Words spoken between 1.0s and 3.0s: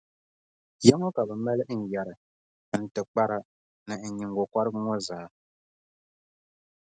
ka bɛ maali n yɛri, n